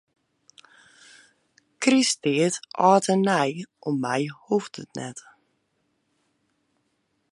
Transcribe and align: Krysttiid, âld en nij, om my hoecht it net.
Krysttiid, 1.83 2.53
âld 2.89 3.05
en 3.13 3.21
nij, 3.29 3.51
om 3.87 3.95
my 4.05 4.19
hoecht 4.43 4.75
it 4.83 4.91
net. 4.99 5.17